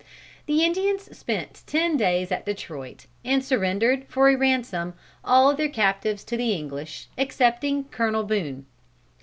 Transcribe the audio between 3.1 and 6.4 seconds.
and surrendered, for a ransom, all their captives to